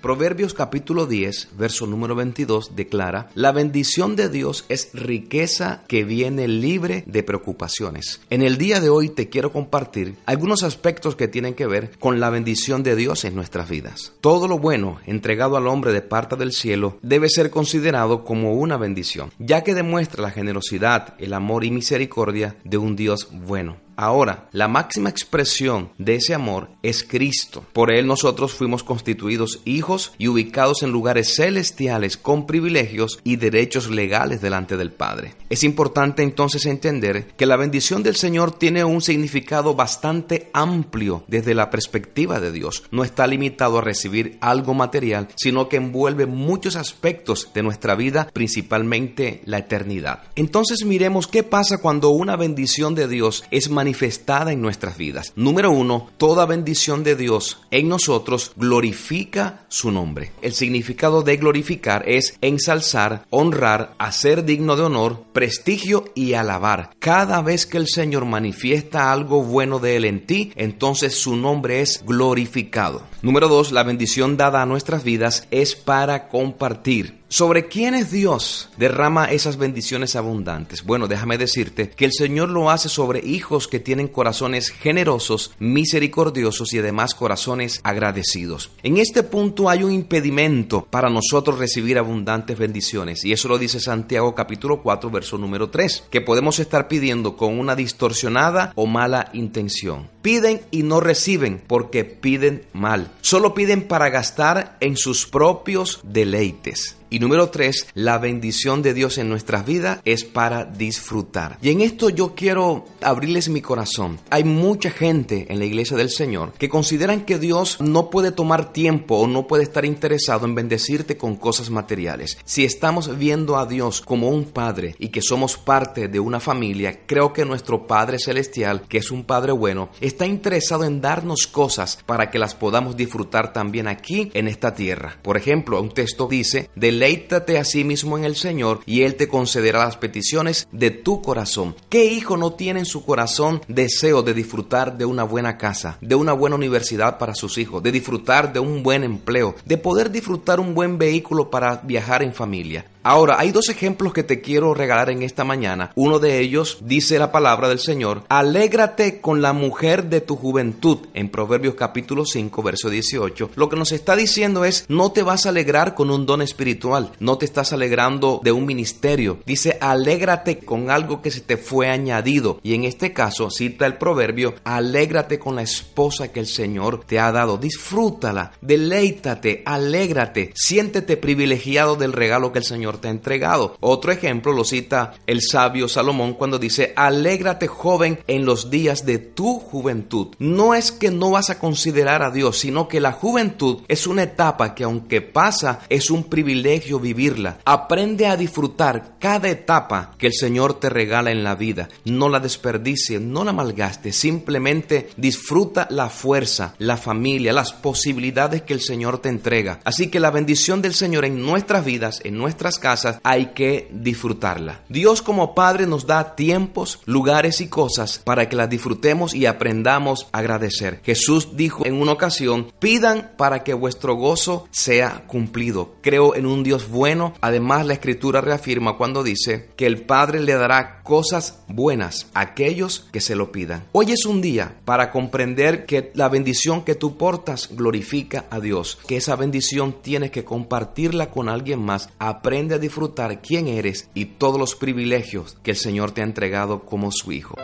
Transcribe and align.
Proverbios 0.00 0.54
capítulo 0.54 1.06
10, 1.06 1.48
verso 1.58 1.84
número 1.88 2.14
22 2.14 2.76
declara, 2.76 3.30
la 3.34 3.50
bendición 3.50 4.14
de 4.14 4.28
Dios 4.28 4.64
es 4.68 4.90
riqueza 4.92 5.82
que 5.88 6.04
viene 6.04 6.46
libre 6.46 7.02
de 7.06 7.24
preocupaciones. 7.24 8.20
En 8.30 8.42
el 8.42 8.58
día 8.58 8.80
de 8.80 8.90
hoy 8.90 9.08
te 9.08 9.28
quiero 9.28 9.50
compartir 9.50 10.14
algunos 10.24 10.62
aspectos 10.62 11.16
que 11.16 11.26
tienen 11.26 11.54
que 11.54 11.66
ver 11.66 11.98
con 11.98 12.20
la 12.20 12.30
bendición 12.30 12.84
de 12.84 12.94
Dios 12.94 13.24
en 13.24 13.34
nuestras 13.34 13.68
vidas. 13.68 14.12
Todo 14.20 14.46
lo 14.46 14.60
bueno 14.60 14.98
entregado 15.04 15.56
al 15.56 15.66
hombre 15.66 15.92
de 15.92 16.02
parte 16.02 16.36
del 16.36 16.52
cielo 16.52 16.98
debe 17.02 17.28
ser 17.28 17.50
considerado 17.50 18.24
como 18.24 18.54
una 18.54 18.76
bendición, 18.76 19.32
ya 19.40 19.64
que 19.64 19.74
demuestra 19.74 20.22
la 20.22 20.30
generosidad, 20.30 21.14
el 21.18 21.34
amor 21.34 21.64
y 21.64 21.72
misericordia 21.72 22.54
de 22.62 22.78
un 22.78 22.94
Dios 22.94 23.28
bueno. 23.32 23.87
Ahora, 24.00 24.48
la 24.52 24.68
máxima 24.68 25.10
expresión 25.10 25.90
de 25.98 26.14
ese 26.14 26.32
amor 26.32 26.70
es 26.84 27.02
Cristo. 27.02 27.64
Por 27.72 27.90
Él 27.90 28.06
nosotros 28.06 28.52
fuimos 28.52 28.84
constituidos 28.84 29.60
hijos 29.64 30.12
y 30.18 30.28
ubicados 30.28 30.84
en 30.84 30.92
lugares 30.92 31.34
celestiales 31.34 32.16
con 32.16 32.46
privilegios 32.46 33.18
y 33.24 33.34
derechos 33.34 33.90
legales 33.90 34.40
delante 34.40 34.76
del 34.76 34.92
Padre. 34.92 35.34
Es 35.50 35.64
importante 35.64 36.22
entonces 36.22 36.64
entender 36.66 37.26
que 37.36 37.46
la 37.46 37.56
bendición 37.56 38.04
del 38.04 38.14
Señor 38.14 38.56
tiene 38.56 38.84
un 38.84 39.02
significado 39.02 39.74
bastante 39.74 40.48
amplio 40.52 41.24
desde 41.26 41.56
la 41.56 41.68
perspectiva 41.68 42.38
de 42.38 42.52
Dios. 42.52 42.84
No 42.92 43.02
está 43.02 43.26
limitado 43.26 43.78
a 43.78 43.82
recibir 43.82 44.38
algo 44.40 44.74
material, 44.74 45.26
sino 45.34 45.68
que 45.68 45.78
envuelve 45.78 46.26
muchos 46.26 46.76
aspectos 46.76 47.50
de 47.52 47.64
nuestra 47.64 47.96
vida, 47.96 48.30
principalmente 48.32 49.42
la 49.44 49.58
eternidad. 49.58 50.22
Entonces 50.36 50.84
miremos 50.84 51.26
qué 51.26 51.42
pasa 51.42 51.78
cuando 51.78 52.10
una 52.10 52.36
bendición 52.36 52.94
de 52.94 53.08
Dios 53.08 53.42
es 53.50 53.68
manifestada 53.68 53.87
manifestada 53.88 54.52
en 54.52 54.60
nuestras 54.60 54.98
vidas. 54.98 55.32
Número 55.34 55.70
uno, 55.70 56.10
toda 56.18 56.44
bendición 56.44 57.04
de 57.04 57.16
Dios 57.16 57.60
en 57.70 57.88
nosotros 57.88 58.52
glorifica 58.54 59.64
su 59.68 59.90
nombre. 59.90 60.32
El 60.42 60.52
significado 60.52 61.22
de 61.22 61.38
glorificar 61.38 62.06
es 62.06 62.36
ensalzar, 62.42 63.24
honrar, 63.30 63.94
hacer 63.98 64.44
digno 64.44 64.76
de 64.76 64.82
honor, 64.82 65.22
prestigio 65.32 66.04
y 66.14 66.34
alabar. 66.34 66.90
Cada 66.98 67.40
vez 67.40 67.64
que 67.64 67.78
el 67.78 67.88
Señor 67.88 68.26
manifiesta 68.26 69.10
algo 69.10 69.42
bueno 69.42 69.78
de 69.78 69.96
Él 69.96 70.04
en 70.04 70.26
ti, 70.26 70.52
entonces 70.54 71.14
su 71.14 71.36
nombre 71.36 71.80
es 71.80 72.04
glorificado. 72.04 73.00
Número 73.22 73.48
dos, 73.48 73.72
la 73.72 73.84
bendición 73.84 74.36
dada 74.36 74.60
a 74.60 74.66
nuestras 74.66 75.02
vidas 75.02 75.48
es 75.50 75.76
para 75.76 76.28
compartir. 76.28 77.16
¿Sobre 77.30 77.68
quién 77.68 77.94
es 77.94 78.10
Dios 78.10 78.70
derrama 78.78 79.26
esas 79.26 79.58
bendiciones 79.58 80.16
abundantes? 80.16 80.82
Bueno, 80.82 81.08
déjame 81.08 81.36
decirte 81.36 81.90
que 81.90 82.06
el 82.06 82.12
Señor 82.14 82.48
lo 82.48 82.70
hace 82.70 82.88
sobre 82.88 83.20
hijos 83.20 83.68
que 83.68 83.80
tienen 83.80 84.08
corazones 84.08 84.70
generosos, 84.70 85.52
misericordiosos 85.58 86.72
y 86.72 86.78
además 86.78 87.14
corazones 87.14 87.80
agradecidos. 87.84 88.70
En 88.82 88.96
este 88.96 89.22
punto 89.24 89.68
hay 89.68 89.82
un 89.82 89.92
impedimento 89.92 90.86
para 90.88 91.10
nosotros 91.10 91.58
recibir 91.58 91.98
abundantes 91.98 92.56
bendiciones 92.56 93.22
y 93.26 93.32
eso 93.32 93.48
lo 93.48 93.58
dice 93.58 93.78
Santiago 93.78 94.34
capítulo 94.34 94.80
4 94.80 95.10
verso 95.10 95.36
número 95.36 95.68
3, 95.68 96.04
que 96.10 96.22
podemos 96.22 96.58
estar 96.60 96.88
pidiendo 96.88 97.36
con 97.36 97.58
una 97.58 97.76
distorsionada 97.76 98.72
o 98.74 98.86
mala 98.86 99.28
intención. 99.34 100.08
Piden 100.22 100.62
y 100.70 100.82
no 100.82 101.00
reciben 101.00 101.62
porque 101.66 102.04
piden 102.06 102.64
mal. 102.72 103.10
Solo 103.20 103.52
piden 103.52 103.86
para 103.86 104.08
gastar 104.08 104.78
en 104.80 104.96
sus 104.96 105.26
propios 105.26 106.00
deleites. 106.04 106.97
Y 107.10 107.20
número 107.20 107.48
tres, 107.48 107.86
la 107.94 108.18
bendición 108.18 108.82
de 108.82 108.92
Dios 108.92 109.16
en 109.16 109.30
nuestras 109.30 109.64
vidas 109.64 110.00
es 110.04 110.24
para 110.24 110.66
disfrutar. 110.66 111.58
Y 111.62 111.70
en 111.70 111.80
esto 111.80 112.10
yo 112.10 112.34
quiero 112.34 112.84
abrirles 113.00 113.48
mi 113.48 113.62
corazón. 113.62 114.18
Hay 114.28 114.44
mucha 114.44 114.90
gente 114.90 115.46
en 115.48 115.58
la 115.58 115.64
iglesia 115.64 115.96
del 115.96 116.10
Señor 116.10 116.52
que 116.58 116.68
consideran 116.68 117.24
que 117.24 117.38
Dios 117.38 117.80
no 117.80 118.10
puede 118.10 118.30
tomar 118.30 118.74
tiempo 118.74 119.16
o 119.16 119.26
no 119.26 119.46
puede 119.46 119.62
estar 119.62 119.86
interesado 119.86 120.44
en 120.44 120.54
bendecirte 120.54 121.16
con 121.16 121.36
cosas 121.36 121.70
materiales. 121.70 122.36
Si 122.44 122.64
estamos 122.64 123.16
viendo 123.16 123.56
a 123.56 123.64
Dios 123.64 124.02
como 124.02 124.28
un 124.28 124.44
Padre 124.44 124.94
y 124.98 125.08
que 125.08 125.22
somos 125.22 125.56
parte 125.56 126.08
de 126.08 126.20
una 126.20 126.40
familia, 126.40 127.06
creo 127.06 127.32
que 127.32 127.46
nuestro 127.46 127.86
Padre 127.86 128.18
Celestial, 128.18 128.82
que 128.86 128.98
es 128.98 129.10
un 129.10 129.24
Padre 129.24 129.52
bueno, 129.52 129.88
está 130.02 130.26
interesado 130.26 130.84
en 130.84 131.00
darnos 131.00 131.46
cosas 131.46 132.00
para 132.04 132.30
que 132.30 132.38
las 132.38 132.54
podamos 132.54 132.96
disfrutar 132.96 133.54
también 133.54 133.88
aquí 133.88 134.30
en 134.34 134.46
esta 134.46 134.74
tierra. 134.74 135.18
Por 135.22 135.38
ejemplo, 135.38 135.80
un 135.80 135.90
texto 135.90 136.28
dice, 136.28 136.68
del 136.74 136.97
deleítate 136.98 137.58
a 137.58 137.64
sí 137.64 137.84
mismo 137.84 138.18
en 138.18 138.24
el 138.24 138.34
Señor 138.34 138.80
y 138.84 139.02
Él 139.02 139.14
te 139.14 139.28
concederá 139.28 139.84
las 139.84 139.96
peticiones 139.96 140.66
de 140.72 140.90
tu 140.90 141.22
corazón. 141.22 141.76
¿Qué 141.88 142.06
hijo 142.06 142.36
no 142.36 142.54
tiene 142.54 142.80
en 142.80 142.86
su 142.86 143.04
corazón 143.04 143.62
deseo 143.68 144.22
de 144.22 144.34
disfrutar 144.34 144.98
de 144.98 145.04
una 145.04 145.22
buena 145.22 145.58
casa, 145.58 145.96
de 146.00 146.16
una 146.16 146.32
buena 146.32 146.56
universidad 146.56 147.16
para 147.16 147.36
sus 147.36 147.56
hijos, 147.56 147.84
de 147.84 147.92
disfrutar 147.92 148.52
de 148.52 148.58
un 148.58 148.82
buen 148.82 149.04
empleo, 149.04 149.54
de 149.64 149.78
poder 149.78 150.10
disfrutar 150.10 150.58
un 150.58 150.74
buen 150.74 150.98
vehículo 150.98 151.50
para 151.50 151.76
viajar 151.76 152.24
en 152.24 152.34
familia? 152.34 152.84
Ahora, 153.08 153.36
hay 153.38 153.52
dos 153.52 153.70
ejemplos 153.70 154.12
que 154.12 154.22
te 154.22 154.42
quiero 154.42 154.74
regalar 154.74 155.08
en 155.08 155.22
esta 155.22 155.42
mañana. 155.42 155.92
Uno 155.94 156.18
de 156.18 156.40
ellos 156.40 156.76
dice 156.82 157.18
la 157.18 157.32
palabra 157.32 157.66
del 157.66 157.78
Señor, 157.78 158.24
alégrate 158.28 159.22
con 159.22 159.40
la 159.40 159.54
mujer 159.54 160.10
de 160.10 160.20
tu 160.20 160.36
juventud, 160.36 161.06
en 161.14 161.30
Proverbios 161.30 161.74
capítulo 161.74 162.26
5, 162.26 162.62
verso 162.62 162.90
18. 162.90 163.52
Lo 163.54 163.70
que 163.70 163.76
nos 163.76 163.92
está 163.92 164.14
diciendo 164.14 164.66
es, 164.66 164.84
no 164.88 165.10
te 165.10 165.22
vas 165.22 165.46
a 165.46 165.48
alegrar 165.48 165.94
con 165.94 166.10
un 166.10 166.26
don 166.26 166.42
espiritual, 166.42 167.12
no 167.18 167.38
te 167.38 167.46
estás 167.46 167.72
alegrando 167.72 168.42
de 168.44 168.52
un 168.52 168.66
ministerio. 168.66 169.38
Dice, 169.46 169.78
alégrate 169.80 170.58
con 170.58 170.90
algo 170.90 171.22
que 171.22 171.30
se 171.30 171.40
te 171.40 171.56
fue 171.56 171.88
añadido. 171.88 172.60
Y 172.62 172.74
en 172.74 172.84
este 172.84 173.14
caso, 173.14 173.48
cita 173.50 173.86
el 173.86 173.96
proverbio, 173.96 174.52
alégrate 174.64 175.38
con 175.38 175.56
la 175.56 175.62
esposa 175.62 176.30
que 176.30 176.40
el 176.40 176.46
Señor 176.46 177.04
te 177.06 177.18
ha 177.18 177.32
dado. 177.32 177.56
Disfrútala, 177.56 178.52
deleítate, 178.60 179.62
alégrate, 179.64 180.52
siéntete 180.54 181.16
privilegiado 181.16 181.96
del 181.96 182.12
regalo 182.12 182.52
que 182.52 182.58
el 182.58 182.66
Señor 182.66 182.97
te 182.98 183.08
ha 183.08 183.10
entregado. 183.10 183.76
Otro 183.80 184.12
ejemplo 184.12 184.52
lo 184.52 184.64
cita 184.64 185.14
el 185.26 185.40
sabio 185.42 185.88
Salomón 185.88 186.34
cuando 186.34 186.58
dice, 186.58 186.92
alégrate 186.96 187.66
joven 187.66 188.20
en 188.26 188.44
los 188.44 188.70
días 188.70 189.04
de 189.06 189.18
tu 189.18 189.58
juventud. 189.58 190.28
No 190.38 190.74
es 190.74 190.92
que 190.92 191.10
no 191.10 191.30
vas 191.30 191.50
a 191.50 191.58
considerar 191.58 192.22
a 192.22 192.30
Dios, 192.30 192.58
sino 192.58 192.88
que 192.88 193.00
la 193.00 193.12
juventud 193.12 193.82
es 193.88 194.06
una 194.06 194.24
etapa 194.24 194.74
que 194.74 194.84
aunque 194.84 195.20
pasa, 195.20 195.80
es 195.88 196.10
un 196.10 196.24
privilegio 196.24 197.00
vivirla. 197.00 197.58
Aprende 197.64 198.26
a 198.26 198.36
disfrutar 198.36 199.16
cada 199.18 199.48
etapa 199.48 200.14
que 200.18 200.26
el 200.26 200.34
Señor 200.34 200.74
te 200.74 200.88
regala 200.88 201.30
en 201.30 201.44
la 201.44 201.54
vida. 201.54 201.88
No 202.04 202.28
la 202.28 202.40
desperdicie, 202.40 203.20
no 203.20 203.44
la 203.44 203.52
malgaste, 203.52 204.12
simplemente 204.12 205.10
disfruta 205.16 205.86
la 205.90 206.08
fuerza, 206.08 206.74
la 206.78 206.96
familia, 206.96 207.52
las 207.52 207.72
posibilidades 207.72 208.62
que 208.62 208.74
el 208.74 208.80
Señor 208.80 209.18
te 209.18 209.28
entrega. 209.28 209.80
Así 209.84 210.08
que 210.08 210.20
la 210.20 210.30
bendición 210.30 210.82
del 210.82 210.94
Señor 210.94 211.24
en 211.24 211.42
nuestras 211.44 211.84
vidas, 211.84 212.20
en 212.24 212.36
nuestras 212.36 212.78
hay 213.22 213.46
que 213.46 213.88
disfrutarla. 213.92 214.82
Dios 214.88 215.22
como 215.22 215.54
Padre 215.54 215.86
nos 215.86 216.06
da 216.06 216.34
tiempos, 216.34 217.00
lugares 217.06 217.60
y 217.60 217.68
cosas 217.68 218.20
para 218.24 218.48
que 218.48 218.56
las 218.56 218.70
disfrutemos 218.70 219.34
y 219.34 219.46
aprendamos 219.46 220.28
a 220.32 220.38
agradecer. 220.38 221.00
Jesús 221.04 221.56
dijo 221.56 221.86
en 221.86 221.94
una 221.94 222.12
ocasión, 222.12 222.72
pidan 222.78 223.32
para 223.36 223.64
que 223.64 223.74
vuestro 223.74 224.14
gozo 224.14 224.68
sea 224.70 225.24
cumplido. 225.26 225.94
Creo 226.02 226.34
en 226.34 226.46
un 226.46 226.62
Dios 226.62 226.88
bueno. 226.88 227.34
Además, 227.40 227.86
la 227.86 227.94
Escritura 227.94 228.40
reafirma 228.40 228.96
cuando 228.96 229.22
dice 229.22 229.70
que 229.76 229.86
el 229.86 230.02
Padre 230.02 230.40
le 230.40 230.54
dará 230.54 230.97
cosas 231.08 231.60
buenas 231.68 232.26
a 232.34 232.42
aquellos 232.42 233.06
que 233.10 233.22
se 233.22 233.34
lo 233.34 233.50
pidan. 233.50 233.86
Hoy 233.92 234.12
es 234.12 234.26
un 234.26 234.42
día 234.42 234.78
para 234.84 235.10
comprender 235.10 235.86
que 235.86 236.12
la 236.14 236.28
bendición 236.28 236.84
que 236.84 236.94
tú 236.94 237.16
portas 237.16 237.70
glorifica 237.72 238.44
a 238.50 238.60
Dios, 238.60 238.98
que 239.06 239.16
esa 239.16 239.34
bendición 239.34 240.02
tienes 240.02 240.30
que 240.30 240.44
compartirla 240.44 241.30
con 241.30 241.48
alguien 241.48 241.80
más. 241.80 242.10
Aprende 242.18 242.74
a 242.74 242.78
disfrutar 242.78 243.40
quién 243.40 243.68
eres 243.68 244.10
y 244.12 244.26
todos 244.26 244.60
los 244.60 244.76
privilegios 244.76 245.56
que 245.62 245.70
el 245.70 245.78
Señor 245.78 246.10
te 246.10 246.20
ha 246.20 246.24
entregado 246.24 246.84
como 246.84 247.10
su 247.10 247.32
Hijo. 247.32 247.54